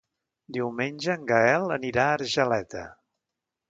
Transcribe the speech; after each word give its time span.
Diumenge 0.57 1.13
en 1.17 1.29
Gaël 1.33 1.77
anirà 1.79 2.09
a 2.09 2.19
Argeleta. 2.19 2.87